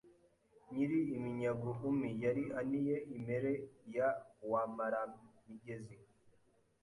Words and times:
Nyiri 0.71 0.97
iminyago 1.15 1.69
umi 1.89 2.09
Yari 2.23 2.43
aniye 2.59 2.95
Imere 3.15 3.51
ya 3.95 4.09
wamaramigezi 4.49 5.97